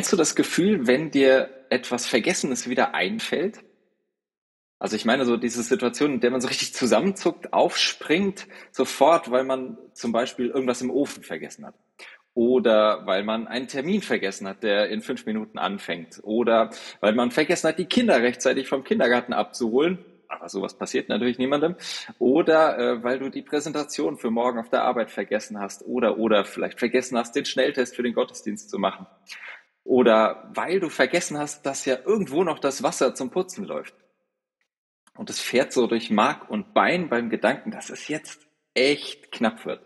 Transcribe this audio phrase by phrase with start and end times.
[0.00, 3.58] Kennst du das Gefühl, wenn dir etwas Vergessenes wieder einfällt?
[4.78, 9.44] Also ich meine so diese Situation, in der man so richtig zusammenzuckt, aufspringt, sofort, weil
[9.44, 11.74] man zum Beispiel irgendwas im Ofen vergessen hat.
[12.32, 16.18] Oder weil man einen Termin vergessen hat, der in fünf Minuten anfängt.
[16.22, 19.98] Oder weil man vergessen hat, die Kinder rechtzeitig vom Kindergarten abzuholen.
[20.28, 21.76] Aber sowas passiert natürlich niemandem.
[22.18, 25.84] Oder äh, weil du die Präsentation für morgen auf der Arbeit vergessen hast.
[25.84, 29.06] Oder, oder vielleicht vergessen hast, den Schnelltest für den Gottesdienst zu machen.
[29.90, 33.92] Oder weil du vergessen hast, dass ja irgendwo noch das Wasser zum Putzen läuft.
[35.16, 39.66] Und es fährt so durch Mark und Bein beim Gedanken, dass es jetzt echt knapp
[39.66, 39.84] wird.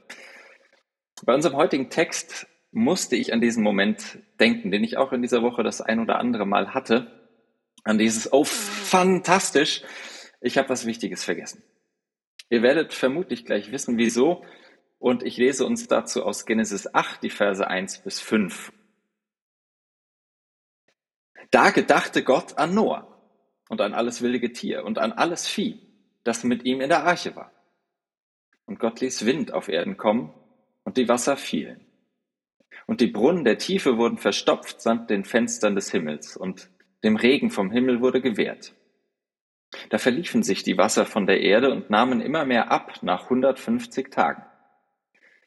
[1.24, 5.40] Bei unserem heutigen Text musste ich an diesen Moment denken, den ich auch in dieser
[5.40, 7.10] Woche das ein oder andere Mal hatte.
[7.82, 9.84] An dieses, oh, fantastisch,
[10.42, 11.62] ich habe was Wichtiges vergessen.
[12.50, 14.44] Ihr werdet vermutlich gleich wissen, wieso.
[14.98, 18.70] Und ich lese uns dazu aus Genesis 8, die Verse 1 bis 5.
[21.50, 23.06] Da gedachte Gott an Noah
[23.68, 25.80] und an alles wilde Getier und an alles Vieh,
[26.24, 27.52] das mit ihm in der Arche war.
[28.66, 30.32] Und Gott ließ Wind auf Erden kommen
[30.84, 31.84] und die Wasser fielen.
[32.86, 36.70] Und die Brunnen der Tiefe wurden verstopft samt den Fenstern des Himmels und
[37.02, 38.74] dem Regen vom Himmel wurde gewährt.
[39.90, 44.10] Da verliefen sich die Wasser von der Erde und nahmen immer mehr ab nach 150
[44.10, 44.44] Tagen.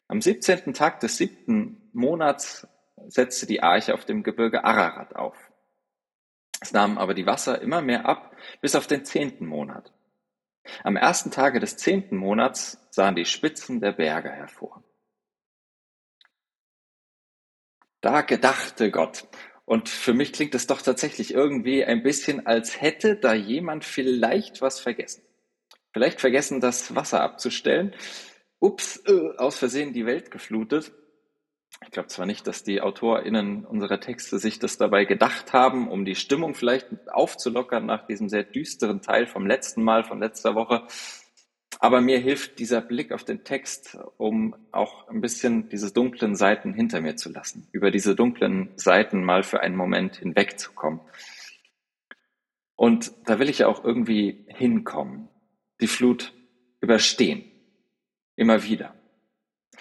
[0.07, 0.73] Am 17.
[0.73, 2.67] Tag des siebten Monats
[3.07, 5.46] setzte die Arche auf dem Gebirge Ararat auf.
[6.59, 9.93] Es nahmen aber die Wasser immer mehr ab, bis auf den zehnten Monat.
[10.83, 14.83] Am ersten Tage des zehnten Monats sahen die Spitzen der Berge hervor.
[18.01, 19.27] Da gedachte Gott.
[19.65, 24.61] Und für mich klingt es doch tatsächlich irgendwie ein bisschen, als hätte da jemand vielleicht
[24.61, 25.23] was vergessen.
[25.91, 27.93] Vielleicht vergessen, das Wasser abzustellen.
[28.59, 30.91] Ups, äh, aus Versehen die Welt geflutet
[31.83, 36.05] ich glaube zwar nicht, dass die AutorInnen unserer Texte sich das dabei gedacht haben, um
[36.05, 40.87] die Stimmung vielleicht aufzulockern nach diesem sehr düsteren Teil vom letzten Mal, von letzter Woche.
[41.79, 46.73] Aber mir hilft dieser Blick auf den Text, um auch ein bisschen diese dunklen Seiten
[46.73, 51.01] hinter mir zu lassen, über diese dunklen Seiten mal für einen Moment hinwegzukommen.
[52.75, 55.29] Und da will ich ja auch irgendwie hinkommen,
[55.79, 56.33] die Flut
[56.79, 57.43] überstehen,
[58.35, 58.96] immer wieder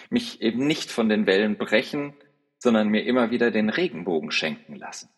[0.09, 2.13] mich eben nicht von den Wellen brechen,
[2.59, 5.09] sondern mir immer wieder den Regenbogen schenken lassen.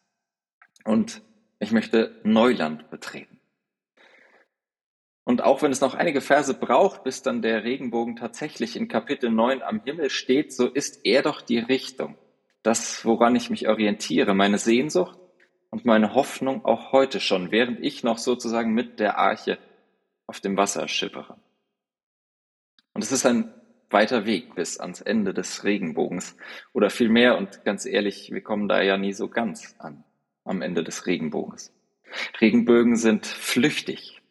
[0.84, 1.22] Und
[1.60, 3.40] ich möchte Neuland betreten.
[5.24, 9.30] Und auch wenn es noch einige Verse braucht, bis dann der Regenbogen tatsächlich in Kapitel
[9.30, 12.18] 9 am Himmel steht, so ist er doch die Richtung,
[12.64, 15.20] das, woran ich mich orientiere, meine Sehnsucht
[15.70, 19.60] und meine Hoffnung auch heute schon, während ich noch sozusagen mit der Arche
[20.26, 21.38] auf dem Wasser schippere.
[22.94, 23.54] Und es ist ein
[23.90, 26.36] weiter Weg bis ans Ende des Regenbogens.
[26.74, 30.04] Oder vielmehr, und ganz ehrlich, wir kommen da ja nie so ganz an,
[30.44, 31.74] am Ende des Regenbogens.
[32.40, 34.22] Regenbögen sind flüchtig.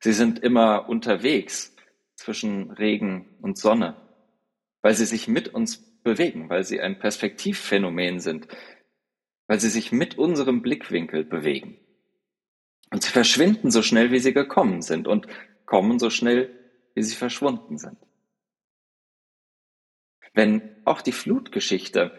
[0.00, 1.74] Sie sind immer unterwegs
[2.16, 3.96] zwischen Regen und Sonne,
[4.82, 8.48] weil sie sich mit uns bewegen, weil sie ein Perspektivphänomen sind,
[9.46, 11.78] weil sie sich mit unserem Blickwinkel bewegen.
[12.90, 15.26] Und sie verschwinden so schnell, wie sie gekommen sind und
[15.66, 16.50] kommen so schnell,
[16.94, 17.98] wie sie verschwunden sind.
[20.34, 22.12] Wenn auch die Flutgeschichte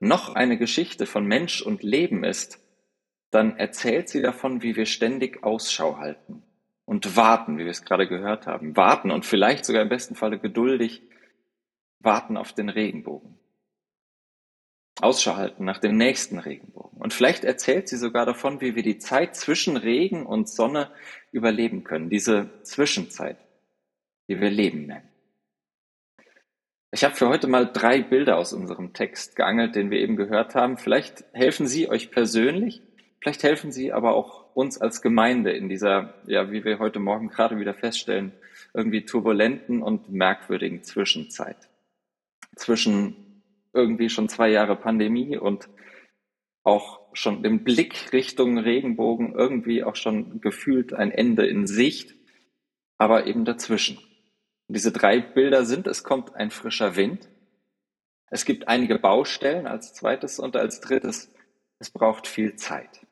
[0.00, 2.58] noch eine Geschichte von Mensch und Leben ist,
[3.30, 6.42] dann erzählt sie davon, wie wir ständig Ausschau halten
[6.86, 10.38] und warten, wie wir es gerade gehört haben, warten und vielleicht sogar im besten Falle
[10.38, 11.02] geduldig
[12.00, 13.38] warten auf den Regenbogen.
[15.00, 16.98] Ausschau halten nach dem nächsten Regenbogen.
[16.98, 20.90] Und vielleicht erzählt sie sogar davon, wie wir die Zeit zwischen Regen und Sonne
[21.30, 23.36] überleben können, diese Zwischenzeit,
[24.28, 25.08] die wir Leben nennen.
[26.90, 30.54] Ich habe für heute mal drei Bilder aus unserem Text geangelt, den wir eben gehört
[30.54, 30.78] haben.
[30.78, 32.80] Vielleicht helfen sie euch persönlich,
[33.20, 37.28] vielleicht helfen sie aber auch uns als Gemeinde in dieser, ja, wie wir heute Morgen
[37.28, 38.32] gerade wieder feststellen,
[38.72, 41.68] irgendwie turbulenten und merkwürdigen Zwischenzeit.
[42.56, 43.42] Zwischen
[43.74, 45.68] irgendwie schon zwei Jahre Pandemie und
[46.64, 52.14] auch schon dem Blick Richtung Regenbogen irgendwie auch schon gefühlt ein Ende in Sicht,
[52.96, 53.98] aber eben dazwischen.
[54.68, 57.28] Und diese drei Bilder sind, es kommt ein frischer Wind,
[58.30, 61.32] Es gibt einige Baustellen als zweites und als drittes,
[61.78, 63.06] es braucht viel Zeit.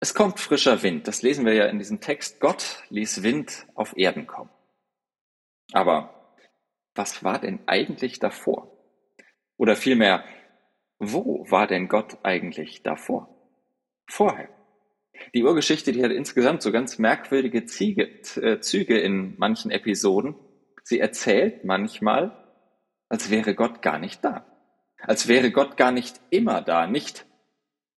[0.00, 2.40] Es kommt frischer Wind, das lesen wir ja in diesem Text.
[2.40, 4.50] Gott ließ Wind auf Erden kommen.
[5.72, 6.34] Aber
[6.94, 8.76] was war denn eigentlich davor?
[9.56, 10.24] Oder vielmehr,
[10.98, 13.28] wo war denn Gott eigentlich davor?
[14.06, 14.48] Vorher.
[15.34, 20.34] Die Urgeschichte, die hat insgesamt so ganz merkwürdige äh, Züge in manchen Episoden.
[20.82, 22.36] Sie erzählt manchmal,
[23.08, 24.46] als wäre Gott gar nicht da.
[25.02, 27.26] Als wäre Gott gar nicht immer da, nicht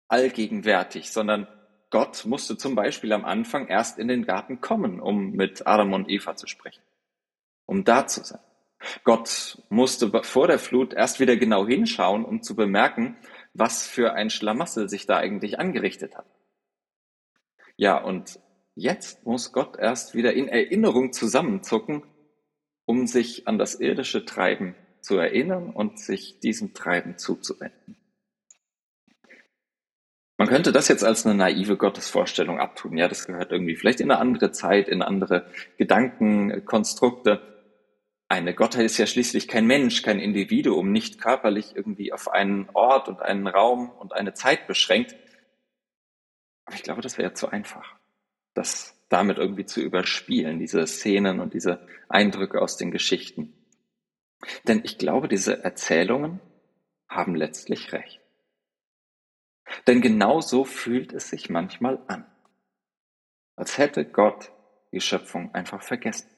[0.09, 1.49] allgegenwärtig, sondern
[1.91, 6.09] Gott musste zum Beispiel am Anfang erst in den Garten kommen, um mit Adam und
[6.09, 6.83] Eva zu sprechen,
[7.67, 8.41] um da zu sein.
[9.05, 13.17] Gott musste vor der Flut erst wieder genau hinschauen, um zu bemerken,
[13.55, 16.27] was für ein Schlamassel sich da eigentlich angerichtet hat.
[17.77, 18.39] Ja, und
[18.75, 22.03] jetzt muss Gott erst wieder in Erinnerung zusammenzucken,
[22.85, 27.97] um sich an das irdische Treiben zu erinnern und sich diesem Treiben zuzuwenden.
[30.39, 32.97] Man könnte das jetzt als eine naive Gottesvorstellung abtun.
[32.97, 35.47] Ja, das gehört irgendwie vielleicht in eine andere Zeit, in andere
[35.79, 37.41] Gedankenkonstrukte.
[38.29, 43.09] Eine Gottheit ist ja schließlich kein Mensch, kein Individuum, nicht körperlich irgendwie auf einen Ort
[43.09, 45.15] und einen Raum und eine Zeit beschränkt.
[46.65, 47.97] Aber ich glaube, das wäre zu einfach,
[48.55, 53.53] das damit irgendwie zu überspielen, diese Szenen und diese Eindrücke aus den Geschichten.
[54.67, 56.41] Denn ich glaube, diese Erzählungen
[57.09, 58.21] haben letztlich recht.
[59.87, 62.27] Denn genau so fühlt es sich manchmal an,
[63.57, 64.51] als hätte Gott
[64.93, 66.29] die Schöpfung einfach vergessen.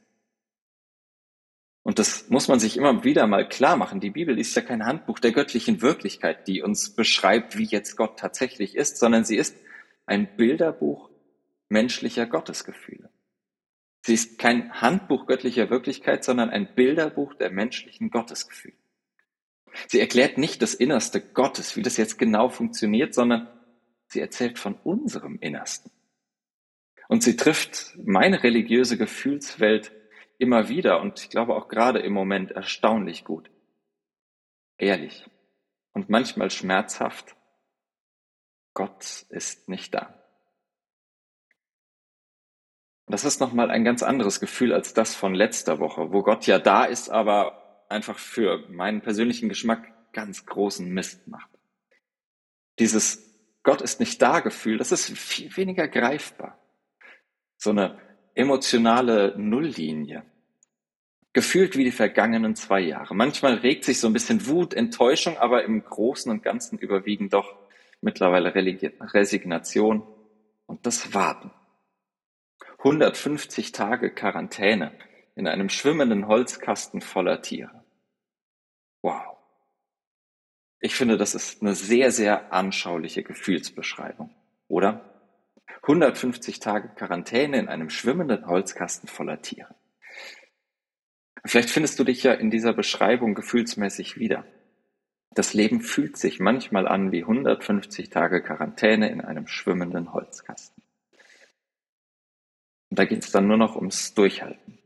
[1.83, 4.01] Und das muss man sich immer wieder mal klar machen.
[4.01, 8.19] Die Bibel ist ja kein Handbuch der göttlichen Wirklichkeit, die uns beschreibt, wie jetzt Gott
[8.19, 9.57] tatsächlich ist, sondern sie ist
[10.07, 11.11] ein Bilderbuch
[11.69, 13.11] menschlicher Gottesgefühle.
[14.03, 18.77] Sie ist kein Handbuch göttlicher Wirklichkeit, sondern ein Bilderbuch der menschlichen Gottesgefühle.
[19.89, 23.49] Sie erklärt nicht das Innerste Gottes, wie das jetzt genau funktioniert, sondern
[24.07, 25.91] sie erzählt von unserem Innersten.
[27.09, 29.93] Und sie trifft meine religiöse Gefühlswelt
[30.39, 33.51] immer wieder und ich glaube auch gerade im Moment erstaunlich gut.
[34.79, 35.25] Ehrlich
[35.93, 37.37] und manchmal schmerzhaft.
[38.75, 40.15] Gott ist nicht da.
[43.07, 46.59] Das ist nochmal ein ganz anderes Gefühl als das von letzter Woche, wo Gott ja
[46.59, 51.51] da ist, aber einfach für meinen persönlichen Geschmack ganz großen Mist macht.
[52.79, 56.59] Dieses Gott ist nicht da Gefühl, das ist viel weniger greifbar.
[57.57, 57.99] So eine
[58.35, 60.25] emotionale Nulllinie.
[61.33, 63.15] Gefühlt wie die vergangenen zwei Jahre.
[63.15, 67.57] Manchmal regt sich so ein bisschen Wut, Enttäuschung, aber im Großen und Ganzen überwiegen doch
[68.05, 70.07] mittlerweile Resignation
[70.67, 71.51] und das Warten.
[72.79, 74.93] 150 Tage Quarantäne
[75.35, 77.85] in einem schwimmenden Holzkasten voller Tiere.
[79.03, 79.37] Wow.
[80.81, 84.35] Ich finde, das ist eine sehr, sehr anschauliche Gefühlsbeschreibung,
[84.69, 85.11] oder?
[85.83, 89.75] 150 Tage Quarantäne in einem schwimmenden Holzkasten voller Tiere.
[91.47, 94.45] Vielleicht findest du dich ja in dieser Beschreibung gefühlsmäßig wieder.
[95.35, 100.83] Das Leben fühlt sich manchmal an wie 150 Tage Quarantäne in einem schwimmenden Holzkasten.
[102.91, 104.79] Und da geht es dann nur noch ums Durchhalten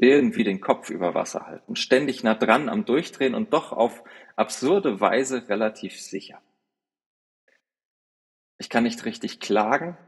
[0.00, 4.02] irgendwie den Kopf über Wasser halten, ständig nah dran am Durchdrehen und doch auf
[4.34, 6.40] absurde Weise relativ sicher.
[8.58, 9.98] Ich kann nicht richtig klagen,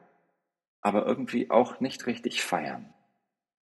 [0.81, 2.93] aber irgendwie auch nicht richtig feiern.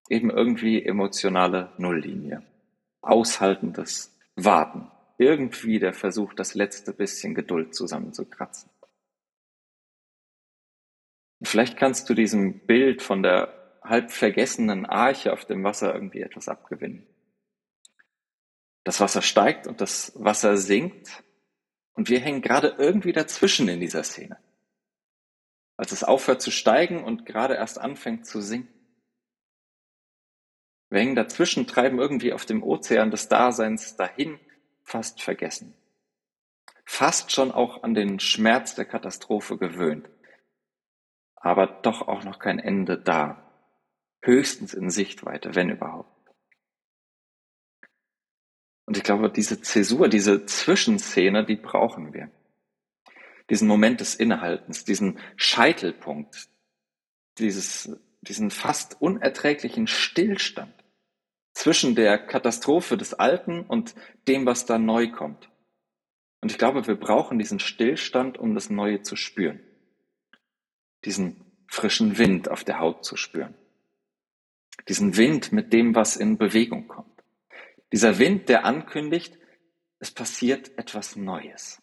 [0.08, 2.44] Eben irgendwie emotionale Nulllinie.
[3.00, 4.88] Aushaltendes Warten.
[5.20, 8.70] Irgendwie der Versuch, das letzte bisschen Geduld zusammenzukratzen.
[11.42, 16.48] vielleicht kannst du diesem Bild von der halb vergessenen Arche auf dem Wasser irgendwie etwas
[16.48, 17.06] abgewinnen.
[18.84, 21.22] Das Wasser steigt und das Wasser sinkt
[21.92, 24.38] und wir hängen gerade irgendwie dazwischen in dieser Szene.
[25.76, 28.72] Als es aufhört zu steigen und gerade erst anfängt zu sinken.
[30.88, 34.40] Wir hängen dazwischen, treiben irgendwie auf dem Ozean des Daseins dahin,
[34.82, 35.74] fast vergessen.
[36.84, 40.08] Fast schon auch an den Schmerz der Katastrophe gewöhnt.
[41.36, 43.50] Aber doch auch noch kein Ende da
[44.22, 46.10] höchstens in Sichtweite, wenn überhaupt.
[48.86, 52.30] Und ich glaube, diese Zäsur, diese Zwischenszene, die brauchen wir.
[53.48, 56.48] Diesen Moment des Innehaltens, diesen Scheitelpunkt,
[57.38, 60.74] dieses, diesen fast unerträglichen Stillstand
[61.52, 63.94] zwischen der Katastrophe des Alten und
[64.28, 65.50] dem, was da neu kommt.
[66.40, 69.60] Und ich glaube, wir brauchen diesen Stillstand, um das Neue zu spüren.
[71.04, 73.54] Diesen frischen Wind auf der Haut zu spüren
[74.88, 77.22] diesen Wind mit dem, was in Bewegung kommt.
[77.92, 79.38] Dieser Wind, der ankündigt,
[79.98, 81.82] es passiert etwas Neues.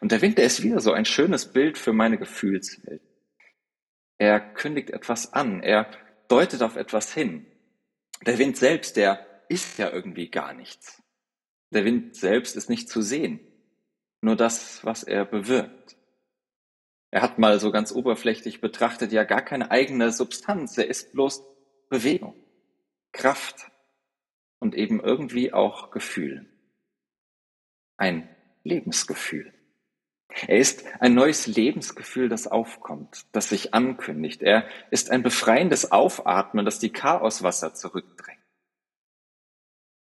[0.00, 3.02] Und der Wind, der ist wieder so ein schönes Bild für meine Gefühlswelt.
[4.18, 5.90] Er kündigt etwas an, er
[6.28, 7.46] deutet auf etwas hin.
[8.24, 11.02] Der Wind selbst, der ist ja irgendwie gar nichts.
[11.70, 13.40] Der Wind selbst ist nicht zu sehen,
[14.20, 15.96] nur das, was er bewirkt.
[17.10, 21.42] Er hat mal so ganz oberflächlich betrachtet ja gar keine eigene Substanz, er ist bloß
[21.88, 22.34] Bewegung,
[23.12, 23.70] Kraft
[24.58, 26.46] und eben irgendwie auch Gefühl.
[27.96, 28.28] Ein
[28.64, 29.52] Lebensgefühl.
[30.28, 34.42] Er ist ein neues Lebensgefühl, das aufkommt, das sich ankündigt.
[34.42, 38.40] Er ist ein befreiendes Aufatmen, das die Chaoswasser zurückdrängt.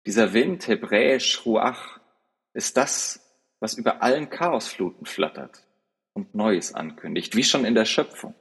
[0.06, 2.00] Dieser Wind, hebräisch Ruach,
[2.54, 3.20] ist das,
[3.60, 5.66] was über allen Chaosfluten flattert
[6.12, 8.34] und Neues ankündigt, wie schon in der Schöpfung.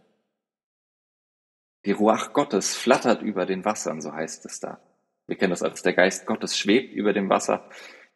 [1.86, 4.79] Die Ruach Gottes flattert über den Wassern, so heißt es da.
[5.27, 7.70] Wir kennen das als der Geist Gottes schwebt über dem Wasser.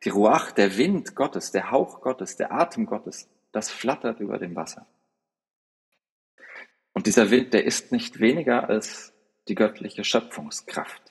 [0.04, 4.56] Die Ruach, der Wind Gottes, der Hauch Gottes, der Atem Gottes, das flattert über dem
[4.56, 4.88] Wasser.
[6.94, 9.14] Und dieser Wind, der ist nicht weniger als
[9.48, 11.02] die göttliche Schöpfungskraft,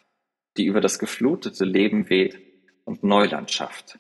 [0.57, 2.41] die über das geflutete Leben weht
[2.85, 3.99] und Neuland schafft.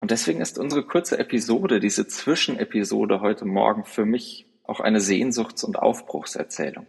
[0.00, 5.64] Und deswegen ist unsere kurze Episode, diese Zwischenepisode heute Morgen für mich auch eine Sehnsuchts-
[5.64, 6.86] und Aufbruchserzählung.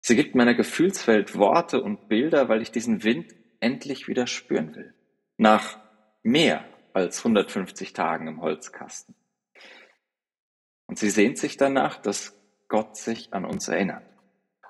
[0.00, 4.94] Sie gibt meiner Gefühlswelt Worte und Bilder, weil ich diesen Wind endlich wieder spüren will.
[5.42, 5.76] Nach
[6.22, 9.16] mehr als 150 Tagen im Holzkasten.
[10.86, 14.04] Und sie sehnt sich danach, dass Gott sich an uns erinnert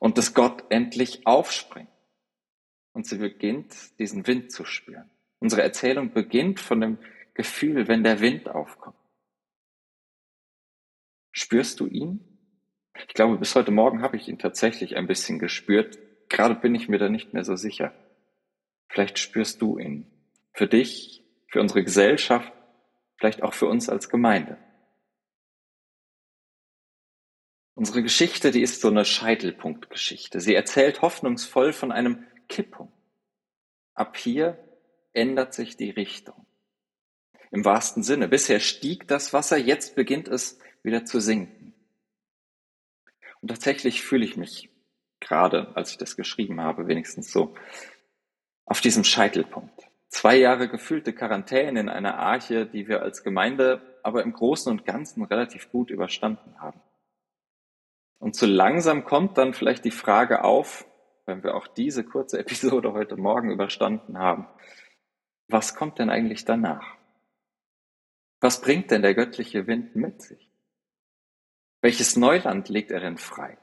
[0.01, 1.91] und dass Gott endlich aufspringt.
[2.95, 5.11] Und sie beginnt, diesen Wind zu spüren.
[5.41, 6.97] Unsere Erzählung beginnt von dem
[7.35, 8.97] Gefühl, wenn der Wind aufkommt.
[11.33, 12.21] Spürst du ihn?
[13.09, 15.99] Ich glaube, bis heute Morgen habe ich ihn tatsächlich ein bisschen gespürt.
[16.31, 17.93] Gerade bin ich mir da nicht mehr so sicher.
[18.89, 20.07] Vielleicht spürst du ihn.
[20.53, 22.53] Für dich, für unsere Gesellschaft,
[23.17, 24.59] vielleicht auch für uns als Gemeinde.
[27.75, 30.41] Unsere Geschichte, die ist so eine Scheitelpunktgeschichte.
[30.41, 32.93] Sie erzählt hoffnungsvoll von einem Kipppunkt.
[33.95, 34.59] Ab hier
[35.13, 36.47] ändert sich die Richtung.
[37.51, 38.29] Im wahrsten Sinne.
[38.29, 41.75] Bisher stieg das Wasser, jetzt beginnt es wieder zu sinken.
[43.41, 44.71] Und tatsächlich fühle ich mich
[45.21, 47.55] gerade, als ich das geschrieben habe, wenigstens so,
[48.65, 49.92] auf diesem Scheitelpunkt.
[50.13, 54.85] Zwei Jahre gefühlte Quarantäne in einer Arche, die wir als Gemeinde aber im Großen und
[54.85, 56.81] Ganzen relativ gut überstanden haben.
[58.19, 60.85] Und so langsam kommt dann vielleicht die Frage auf,
[61.25, 64.47] wenn wir auch diese kurze Episode heute Morgen überstanden haben,
[65.49, 66.87] was kommt denn eigentlich danach?
[68.39, 70.51] Was bringt denn der göttliche Wind mit sich?
[71.81, 73.57] Welches Neuland legt er denn frei?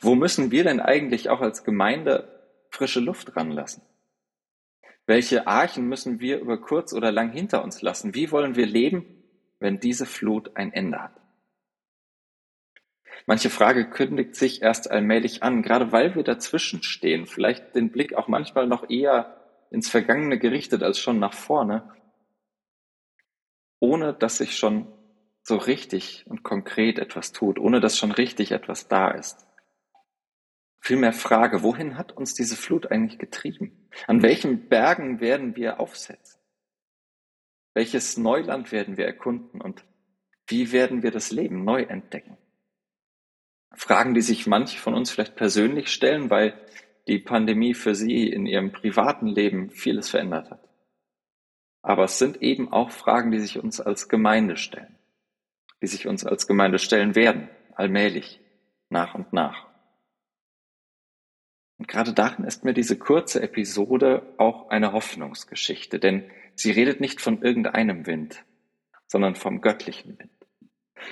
[0.00, 3.82] Wo müssen wir denn eigentlich auch als Gemeinde frische Luft ranlassen?
[5.06, 8.14] Welche Archen müssen wir über kurz oder lang hinter uns lassen?
[8.14, 9.06] Wie wollen wir leben,
[9.60, 11.12] wenn diese Flut ein Ende hat?
[13.24, 18.14] Manche Frage kündigt sich erst allmählich an, gerade weil wir dazwischen stehen, vielleicht den Blick
[18.14, 19.36] auch manchmal noch eher
[19.70, 21.88] ins Vergangene gerichtet als schon nach vorne,
[23.80, 24.86] ohne dass sich schon
[25.42, 29.45] so richtig und konkret etwas tut, ohne dass schon richtig etwas da ist.
[30.86, 33.88] Vielmehr Frage, wohin hat uns diese Flut eigentlich getrieben?
[34.06, 36.40] An welchen Bergen werden wir aufsetzen?
[37.74, 39.84] Welches Neuland werden wir erkunden und
[40.46, 42.38] wie werden wir das Leben neu entdecken?
[43.74, 46.54] Fragen, die sich manche von uns vielleicht persönlich stellen, weil
[47.08, 50.68] die Pandemie für sie in ihrem privaten Leben vieles verändert hat.
[51.82, 54.96] Aber es sind eben auch Fragen, die sich uns als Gemeinde stellen,
[55.82, 58.40] die sich uns als Gemeinde stellen werden, allmählich,
[58.88, 59.65] nach und nach.
[61.78, 67.20] Und gerade darin ist mir diese kurze Episode auch eine Hoffnungsgeschichte, denn sie redet nicht
[67.20, 68.44] von irgendeinem Wind,
[69.06, 70.32] sondern vom göttlichen Wind.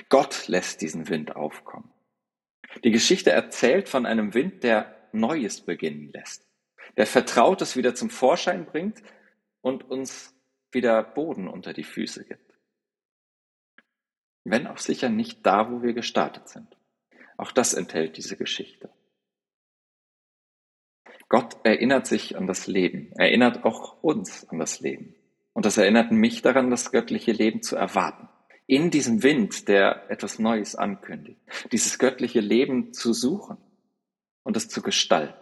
[0.09, 1.91] Gott lässt diesen Wind aufkommen.
[2.83, 6.45] Die Geschichte erzählt von einem Wind, der Neues beginnen lässt,
[6.97, 9.01] der Vertrautes wieder zum Vorschein bringt
[9.61, 10.33] und uns
[10.71, 12.53] wieder Boden unter die Füße gibt.
[14.43, 16.77] Wenn auch sicher nicht da, wo wir gestartet sind.
[17.37, 18.89] Auch das enthält diese Geschichte.
[21.29, 25.15] Gott erinnert sich an das Leben, erinnert auch uns an das Leben.
[25.53, 28.27] Und das erinnert mich daran, das göttliche Leben zu erwarten
[28.67, 31.39] in diesem Wind, der etwas Neues ankündigt,
[31.71, 33.57] dieses göttliche Leben zu suchen
[34.43, 35.39] und es zu gestalten.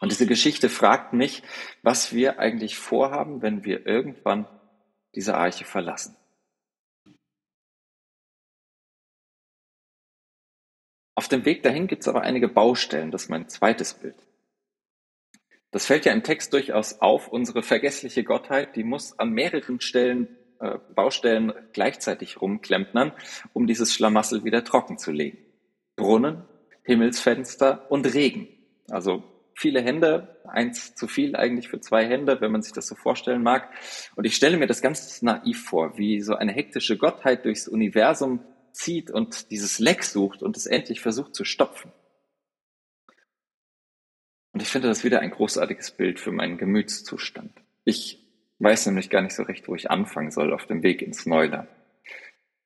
[0.00, 1.44] Und diese Geschichte fragt mich,
[1.82, 4.48] was wir eigentlich vorhaben, wenn wir irgendwann
[5.14, 6.16] diese Arche verlassen.
[11.14, 14.16] Auf dem Weg dahin gibt es aber einige Baustellen, das ist mein zweites Bild.
[15.72, 17.28] Das fällt ja im Text durchaus auf.
[17.28, 20.28] Unsere vergessliche Gottheit, die muss an mehreren Stellen,
[20.60, 23.12] äh, Baustellen gleichzeitig rumklempnern,
[23.54, 25.38] um dieses Schlamassel wieder trocken zu legen.
[25.96, 26.44] Brunnen,
[26.84, 28.48] Himmelsfenster und Regen.
[28.90, 29.24] Also
[29.54, 33.42] viele Hände, eins zu viel eigentlich für zwei Hände, wenn man sich das so vorstellen
[33.42, 33.70] mag.
[34.14, 38.40] Und ich stelle mir das ganz naiv vor, wie so eine hektische Gottheit durchs Universum
[38.72, 41.92] zieht und dieses Leck sucht und es endlich versucht zu stopfen.
[44.62, 47.52] Ich finde das wieder ein großartiges Bild für meinen Gemütszustand.
[47.82, 48.24] Ich
[48.60, 51.68] weiß nämlich gar nicht so recht, wo ich anfangen soll auf dem Weg ins Neuland.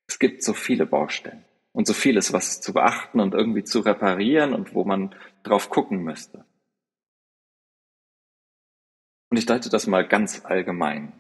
[0.07, 4.53] Es gibt so viele Baustellen und so vieles, was zu beachten und irgendwie zu reparieren
[4.53, 6.45] und wo man drauf gucken müsste.
[9.31, 11.15] Und ich deute das mal ganz allgemein.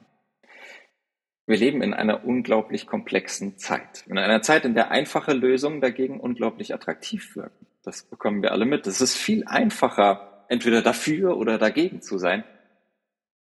[1.46, 4.04] Wir leben in einer unglaublich komplexen Zeit.
[4.08, 7.66] In einer Zeit, in der einfache Lösungen dagegen unglaublich attraktiv wirken.
[7.82, 8.86] Das bekommen wir alle mit.
[8.86, 12.44] Es ist viel einfacher, entweder dafür oder dagegen zu sein.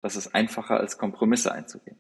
[0.01, 1.99] Das ist einfacher, als Kompromisse einzugehen.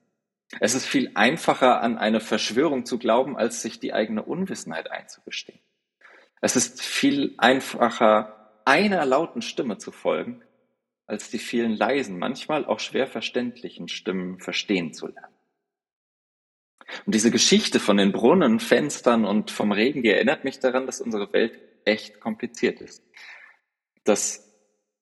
[0.59, 5.59] Es ist viel einfacher, an eine Verschwörung zu glauben, als sich die eigene Unwissenheit einzugestehen.
[6.41, 10.43] Es ist viel einfacher, einer lauten Stimme zu folgen,
[11.05, 15.33] als die vielen leisen, manchmal auch schwer verständlichen Stimmen verstehen zu lernen.
[17.05, 21.01] Und diese Geschichte von den Brunnen, Fenstern und vom Regen, die erinnert mich daran, dass
[21.01, 23.03] unsere Welt echt kompliziert ist.
[24.03, 24.42] Dass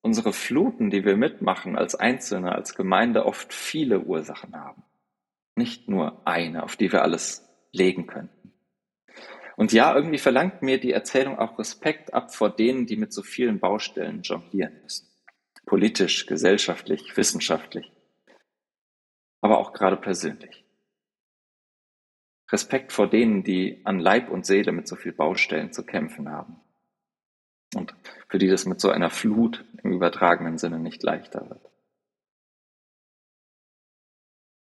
[0.02, 4.84] unsere Fluten, die wir mitmachen als Einzelne, als Gemeinde, oft viele Ursachen haben.
[5.56, 8.54] Nicht nur eine, auf die wir alles legen könnten.
[9.58, 13.22] Und ja, irgendwie verlangt mir die Erzählung auch Respekt ab vor denen, die mit so
[13.22, 15.12] vielen Baustellen jonglieren müssen
[15.66, 17.92] politisch, gesellschaftlich, wissenschaftlich,
[19.42, 20.66] aber auch gerade persönlich.
[22.52, 26.60] Respekt vor denen, die an Leib und Seele mit so viel Baustellen zu kämpfen haben
[27.76, 27.94] und
[28.28, 31.72] für die das mit so einer Flut im übertragenen Sinne nicht leichter wird.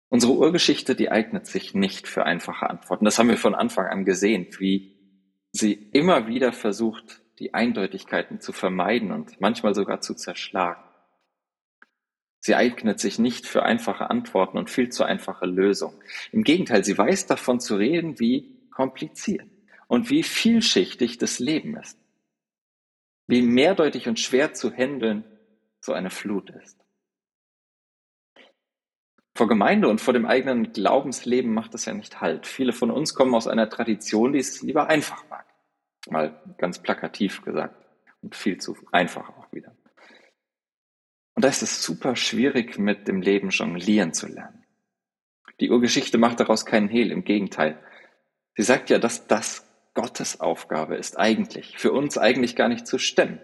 [0.09, 3.05] Unsere Urgeschichte, die eignet sich nicht für einfache Antworten.
[3.05, 4.97] Das haben wir von Anfang an gesehen, wie
[5.53, 10.83] sie immer wieder versucht, die Eindeutigkeiten zu vermeiden und manchmal sogar zu zerschlagen.
[12.41, 15.97] Sie eignet sich nicht für einfache Antworten und viel zu einfache Lösungen.
[16.33, 19.47] Im Gegenteil, sie weiß davon zu reden, wie kompliziert
[19.89, 21.99] und wie vielschichtig das Leben ist.
[23.31, 25.25] Wie mehrdeutig und schwer zu handeln
[25.81, 26.77] so eine Flut ist.
[29.37, 32.49] Vor Gemeinde und vor dem eigenen Glaubensleben macht es ja nicht Halt.
[32.49, 35.47] Viele von uns kommen aus einer Tradition, die es lieber einfach mag.
[36.11, 37.77] Mal ganz plakativ gesagt.
[38.21, 39.77] Und viel zu einfach auch wieder.
[41.35, 44.65] Und da ist es super schwierig, mit dem Leben jonglieren zu lernen.
[45.61, 47.79] Die Urgeschichte macht daraus keinen Hehl, im Gegenteil.
[48.57, 52.99] Sie sagt ja, dass das Gottes Aufgabe ist eigentlich, für uns eigentlich gar nicht zu
[52.99, 53.41] stemmen.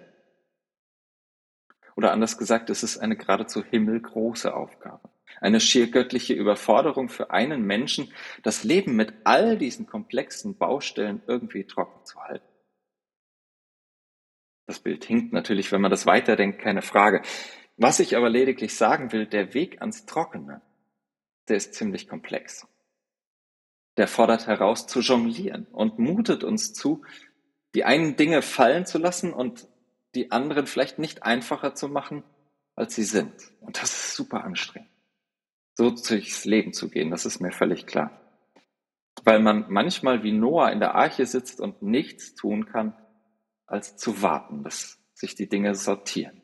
[1.96, 5.09] Oder anders gesagt, es ist eine geradezu himmelgroße Aufgabe.
[5.40, 11.64] Eine schier göttliche Überforderung für einen Menschen, das Leben mit all diesen komplexen Baustellen irgendwie
[11.64, 12.46] trocken zu halten.
[14.66, 17.22] Das Bild hinkt natürlich, wenn man das weiterdenkt, keine Frage.
[17.76, 20.61] Was ich aber lediglich sagen will, der Weg ans Trockene,
[21.48, 22.66] der ist ziemlich komplex.
[23.96, 27.02] Der fordert heraus zu jonglieren und mutet uns zu,
[27.74, 29.68] die einen Dinge fallen zu lassen und
[30.14, 32.22] die anderen vielleicht nicht einfacher zu machen,
[32.74, 33.32] als sie sind.
[33.61, 34.90] Und das ist super anstrengend.
[35.74, 38.20] So durchs Leben zu gehen, das ist mir völlig klar.
[39.24, 42.94] Weil man manchmal wie Noah in der Arche sitzt und nichts tun kann,
[43.66, 46.42] als zu warten, dass sich die Dinge sortieren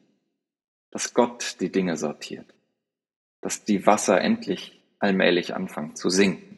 [0.93, 2.55] dass Gott die Dinge sortiert,
[3.41, 6.52] dass die Wasser endlich allmählich anfangen zu sinken.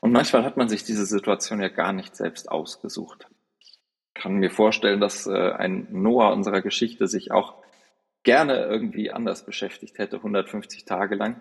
[0.00, 3.28] Und manchmal hat man sich diese Situation ja gar nicht selbst ausgesucht.
[3.60, 3.78] Ich
[4.14, 7.62] kann mir vorstellen, dass äh, ein Noah unserer Geschichte sich auch
[8.22, 11.40] gerne irgendwie anders beschäftigt hätte, 150 Tage lang.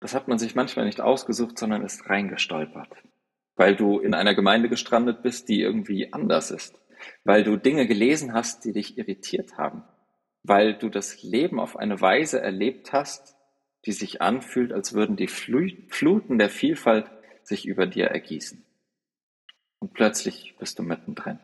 [0.00, 2.88] Das hat man sich manchmal nicht ausgesucht, sondern ist reingestolpert,
[3.56, 6.78] weil du in einer Gemeinde gestrandet bist, die irgendwie anders ist
[7.24, 9.84] weil du Dinge gelesen hast, die dich irritiert haben,
[10.42, 13.36] weil du das Leben auf eine Weise erlebt hast,
[13.84, 17.10] die sich anfühlt, als würden die Fluten der Vielfalt
[17.42, 18.64] sich über dir ergießen.
[19.80, 21.38] Und plötzlich bist du mittendrin,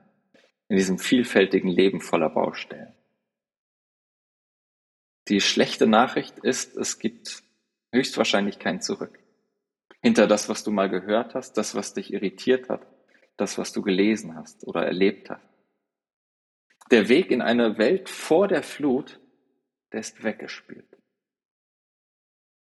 [0.68, 2.92] in diesem vielfältigen Leben voller Baustellen.
[5.28, 7.42] Die schlechte Nachricht ist, es gibt
[7.92, 9.18] höchstwahrscheinlich kein Zurück.
[10.02, 12.86] Hinter das, was du mal gehört hast, das, was dich irritiert hat,
[13.38, 15.48] das, was du gelesen hast oder erlebt hast.
[16.90, 19.18] Der Weg in eine Welt vor der Flut,
[19.92, 20.93] der ist weggespült.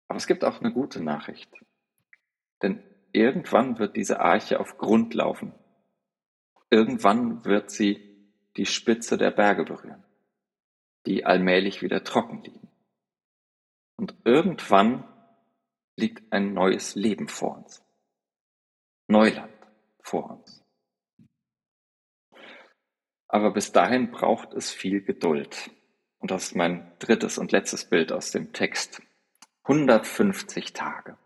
[0.08, 1.50] Aber es gibt auch eine gute Nachricht.
[2.62, 5.54] Denn irgendwann wird diese Arche auf Grund laufen.
[6.70, 8.16] Irgendwann wird sie
[8.58, 10.04] die Spitze der Berge berühren.
[11.06, 12.68] die allmählich wieder trocken liegen.
[13.96, 15.04] Und irgendwann
[15.96, 17.84] liegt ein neues Leben vor uns.
[19.08, 19.54] Neuland
[20.02, 20.64] vor uns.
[23.28, 25.70] Aber bis dahin braucht es viel Geduld.
[26.20, 29.02] Und das ist mein drittes und letztes Bild aus dem Text.
[29.66, 31.18] 150 Tage.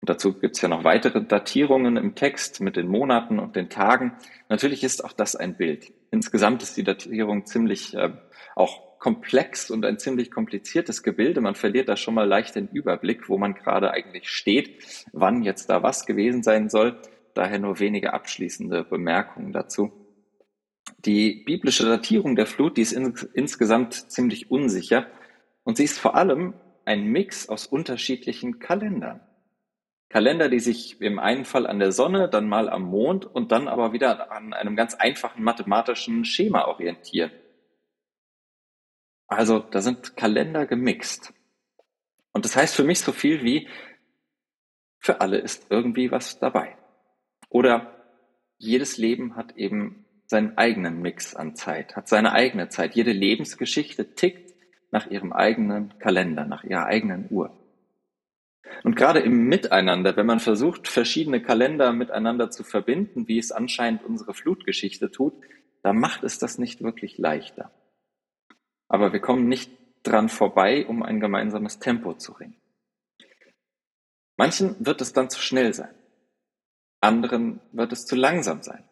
[0.00, 3.68] Und dazu gibt es ja noch weitere Datierungen im Text mit den Monaten und den
[3.68, 4.16] Tagen.
[4.48, 5.92] Natürlich ist auch das ein Bild.
[6.10, 8.12] Insgesamt ist die Datierung ziemlich äh,
[8.56, 11.40] auch komplex und ein ziemlich kompliziertes Gebilde.
[11.40, 15.68] Man verliert da schon mal leicht den Überblick, wo man gerade eigentlich steht, wann jetzt
[15.70, 17.00] da was gewesen sein soll.
[17.34, 19.92] Daher nur wenige abschließende Bemerkungen dazu.
[20.98, 25.06] Die biblische Datierung der Flut, die ist in, insgesamt ziemlich unsicher
[25.62, 26.54] und sie ist vor allem
[26.90, 29.20] ein Mix aus unterschiedlichen Kalendern.
[30.08, 33.68] Kalender, die sich im einen Fall an der Sonne, dann mal am Mond und dann
[33.68, 37.30] aber wieder an einem ganz einfachen mathematischen Schema orientieren.
[39.28, 41.32] Also da sind Kalender gemixt.
[42.32, 43.68] Und das heißt für mich so viel wie,
[44.98, 46.76] für alle ist irgendwie was dabei.
[47.50, 48.04] Oder
[48.58, 52.96] jedes Leben hat eben seinen eigenen Mix an Zeit, hat seine eigene Zeit.
[52.96, 54.49] Jede Lebensgeschichte tickt
[54.90, 57.56] nach ihrem eigenen Kalender, nach ihrer eigenen Uhr.
[58.84, 64.04] Und gerade im Miteinander, wenn man versucht, verschiedene Kalender miteinander zu verbinden, wie es anscheinend
[64.04, 65.34] unsere Flutgeschichte tut,
[65.82, 67.70] da macht es das nicht wirklich leichter.
[68.88, 69.70] Aber wir kommen nicht
[70.02, 72.56] dran vorbei, um ein gemeinsames Tempo zu ringen.
[74.36, 75.94] Manchen wird es dann zu schnell sein.
[77.00, 78.84] Anderen wird es zu langsam sein.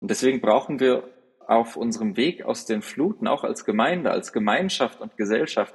[0.00, 1.08] Und deswegen brauchen wir
[1.50, 5.74] auf unserem Weg aus den Fluten, auch als Gemeinde, als Gemeinschaft und Gesellschaft,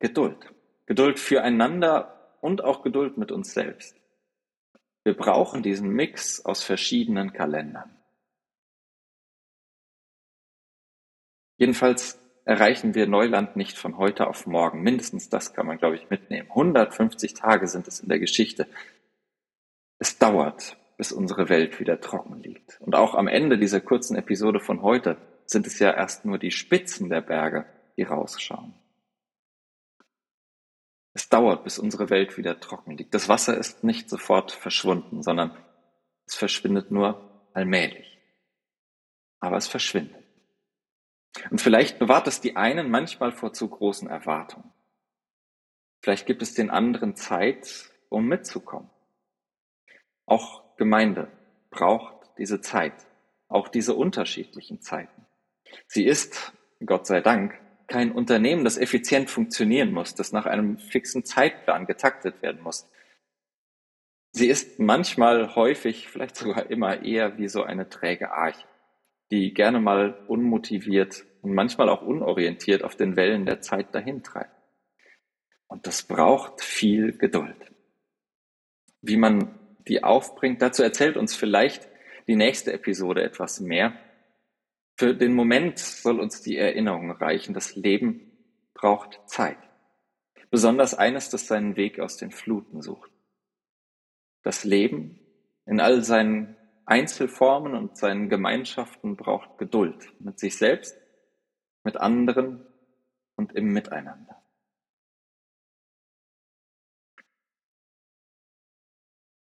[0.00, 0.52] Geduld.
[0.86, 3.96] Geduld füreinander und auch Geduld mit uns selbst.
[5.04, 7.96] Wir brauchen diesen Mix aus verschiedenen Kalendern.
[11.58, 14.82] Jedenfalls erreichen wir Neuland nicht von heute auf morgen.
[14.82, 16.48] Mindestens das kann man, glaube ich, mitnehmen.
[16.48, 18.66] 150 Tage sind es in der Geschichte.
[20.00, 22.80] Es dauert, bis unsere Welt wieder trocken liegt.
[22.80, 26.50] Und auch am Ende dieser kurzen Episode von heute sind es ja erst nur die
[26.50, 28.74] Spitzen der Berge, die rausschauen.
[31.12, 33.14] Es dauert, bis unsere Welt wieder trocken liegt.
[33.14, 35.56] Das Wasser ist nicht sofort verschwunden, sondern
[36.26, 38.18] es verschwindet nur allmählich.
[39.38, 40.24] Aber es verschwindet.
[41.50, 44.72] Und vielleicht bewahrt es die einen manchmal vor zu großen Erwartungen.
[46.02, 48.90] Vielleicht gibt es den anderen Zeit, um mitzukommen.
[50.26, 51.28] Auch Gemeinde
[51.70, 52.94] braucht diese Zeit,
[53.48, 55.26] auch diese unterschiedlichen Zeiten.
[55.86, 56.52] Sie ist,
[56.84, 57.54] Gott sei Dank,
[57.86, 62.88] kein Unternehmen, das effizient funktionieren muss, das nach einem fixen Zeitplan getaktet werden muss.
[64.32, 68.66] Sie ist manchmal häufig, vielleicht sogar immer eher wie so eine träge Arche,
[69.30, 74.50] die gerne mal unmotiviert und manchmal auch unorientiert auf den Wellen der Zeit dahintreibt.
[75.68, 77.56] Und das braucht viel Geduld.
[79.02, 81.88] Wie man die aufbringt, dazu erzählt uns vielleicht
[82.26, 83.98] die nächste Episode etwas mehr.
[84.96, 87.54] Für den Moment soll uns die Erinnerung reichen.
[87.54, 88.32] Das Leben
[88.74, 89.58] braucht Zeit.
[90.50, 93.10] Besonders eines, das seinen Weg aus den Fluten sucht.
[94.42, 95.18] Das Leben
[95.66, 100.96] in all seinen Einzelformen und seinen Gemeinschaften braucht Geduld mit sich selbst,
[101.82, 102.64] mit anderen
[103.36, 104.43] und im Miteinander.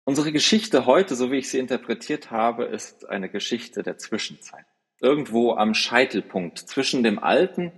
[0.05, 4.67] Unsere Geschichte heute, so wie ich sie interpretiert habe, ist eine Geschichte der Zwischenzeit
[5.05, 7.73] irgendwo am Scheitelpunkt zwischen dem Alten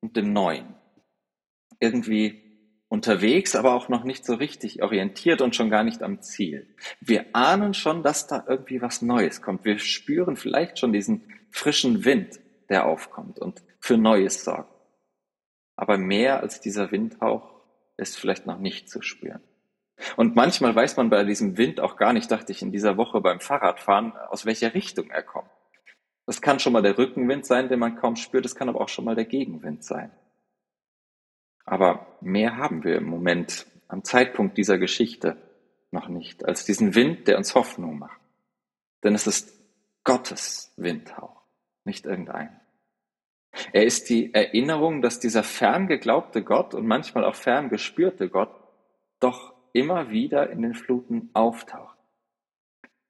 [0.00, 0.74] und dem Neuen.
[1.80, 2.42] Irgendwie
[2.88, 6.72] unterwegs, aber auch noch nicht so richtig orientiert und schon gar nicht am Ziel.
[7.00, 9.64] Wir ahnen schon, dass da irgendwie was Neues kommt.
[9.64, 14.72] Wir spüren vielleicht schon diesen frischen Wind, der aufkommt und für Neues sorgt.
[15.76, 17.50] Aber mehr als dieser Windhauch
[17.96, 19.42] ist vielleicht noch nicht zu spüren.
[20.16, 23.20] Und manchmal weiß man bei diesem Wind auch gar nicht, dachte ich in dieser Woche
[23.20, 25.50] beim Fahrradfahren, aus welcher Richtung er kommt.
[26.26, 28.88] Das kann schon mal der Rückenwind sein, den man kaum spürt, es kann aber auch
[28.88, 30.10] schon mal der Gegenwind sein.
[31.64, 35.36] Aber mehr haben wir im Moment am Zeitpunkt dieser Geschichte
[35.90, 38.20] noch nicht, als diesen Wind, der uns Hoffnung macht.
[39.02, 39.52] Denn es ist
[40.04, 41.42] Gottes Windhauch,
[41.84, 42.60] nicht irgendein.
[43.72, 48.54] Er ist die Erinnerung, dass dieser fern geglaubte Gott und manchmal auch fern gespürte Gott
[49.18, 51.96] doch immer wieder in den Fluten auftaucht.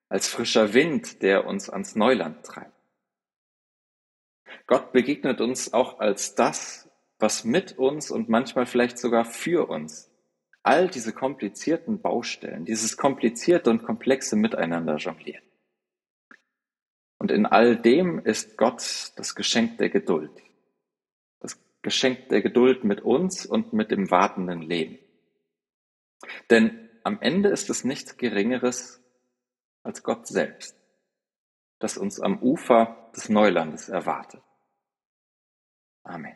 [0.09, 2.73] Als frischer Wind, der uns ans Neuland treibt.
[4.67, 10.11] Gott begegnet uns auch als das, was mit uns und manchmal vielleicht sogar für uns
[10.63, 15.43] all diese komplizierten Baustellen, dieses komplizierte und komplexe Miteinander jongliert.
[17.19, 20.33] Und in all dem ist Gott das Geschenk der Geduld,
[21.83, 24.99] Geschenk der Geduld mit uns und mit dem wartenden Leben.
[26.51, 29.01] Denn am Ende ist es nichts Geringeres
[29.83, 30.77] als Gott selbst,
[31.79, 34.43] das uns am Ufer des Neulandes erwartet.
[36.05, 36.35] Amen.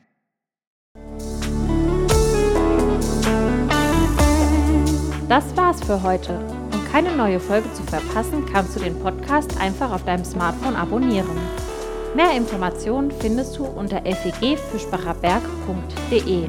[5.28, 6.38] Das war's für heute.
[6.72, 11.36] Um keine neue Folge zu verpassen, kannst du den Podcast einfach auf deinem Smartphone abonnieren.
[12.14, 16.48] Mehr Informationen findest du unter fegfischbacherberg.de.